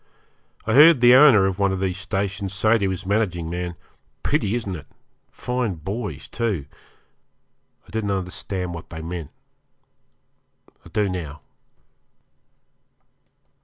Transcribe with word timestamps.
I 0.65 0.73
heard 0.73 0.99
the 0.99 1.13
owner 1.13 1.45
of 1.45 1.59
one 1.59 1.71
of 1.71 1.79
these 1.79 1.99
stations 1.99 2.55
say 2.55 2.79
to 2.79 2.89
his 2.89 3.05
managing 3.05 3.51
man, 3.51 3.75
'Pity, 4.23 4.55
isn't 4.55 4.75
it? 4.75 4.87
fine 5.29 5.75
boys, 5.75 6.27
too.' 6.27 6.65
I 7.87 7.91
didn't 7.91 8.09
understand 8.09 8.73
what 8.73 8.89
they 8.89 9.03
meant. 9.03 9.29
I 10.83 10.89
do 10.89 11.07
now. 11.07 11.41